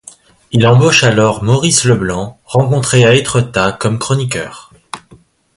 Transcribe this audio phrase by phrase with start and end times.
[0.51, 4.71] Il embauche alors Maurice Leblanc, rencontré à Étretat comme chroniqueur.